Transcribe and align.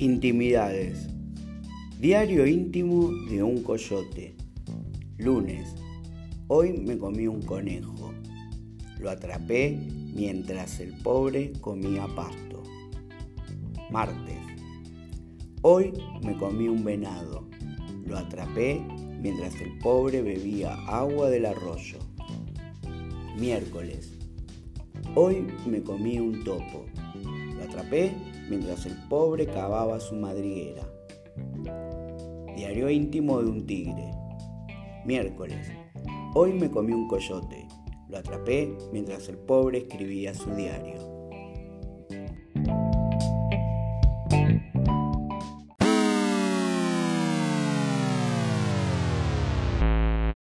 Intimidades. 0.00 1.08
Diario 1.98 2.46
íntimo 2.46 3.10
de 3.28 3.42
un 3.42 3.64
coyote. 3.64 4.36
Lunes. 5.16 5.74
Hoy 6.46 6.74
me 6.74 6.96
comí 6.96 7.26
un 7.26 7.42
conejo. 7.42 8.14
Lo 9.00 9.10
atrapé 9.10 9.76
mientras 10.14 10.78
el 10.78 10.94
pobre 11.02 11.50
comía 11.60 12.06
pasto. 12.14 12.62
Martes. 13.90 14.38
Hoy 15.62 15.92
me 16.22 16.36
comí 16.36 16.68
un 16.68 16.84
venado. 16.84 17.48
Lo 18.06 18.18
atrapé 18.18 18.80
mientras 19.20 19.60
el 19.60 19.78
pobre 19.78 20.22
bebía 20.22 20.74
agua 20.86 21.28
del 21.28 21.44
arroyo. 21.44 21.98
Miércoles. 23.36 24.16
Hoy 25.16 25.44
me 25.66 25.82
comí 25.82 26.20
un 26.20 26.44
topo. 26.44 26.86
Atrapé 27.68 28.14
mientras 28.48 28.86
el 28.86 28.96
pobre 29.08 29.46
cavaba 29.46 30.00
su 30.00 30.14
madriguera. 30.14 30.82
Diario 32.56 32.88
íntimo 32.88 33.42
de 33.42 33.50
un 33.50 33.66
tigre. 33.66 34.10
Miércoles. 35.04 35.70
Hoy 36.34 36.54
me 36.54 36.70
comí 36.70 36.92
un 36.92 37.06
coyote. 37.08 37.68
Lo 38.08 38.18
atrapé 38.18 38.74
mientras 38.90 39.28
el 39.28 39.36
pobre 39.36 39.78
escribía 39.78 40.32
su 40.32 40.50
diario. 40.54 40.97